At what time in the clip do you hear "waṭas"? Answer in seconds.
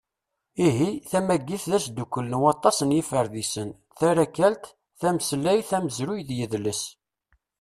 2.41-2.77